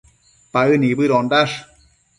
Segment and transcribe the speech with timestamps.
[0.55, 1.57] Paë nibëdondash